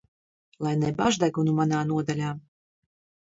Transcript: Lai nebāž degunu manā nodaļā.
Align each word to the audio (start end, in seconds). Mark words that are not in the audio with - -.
Lai 0.67 0.71
nebāž 0.83 1.19
degunu 1.25 1.53
manā 1.59 1.83
nodaļā. 1.91 2.33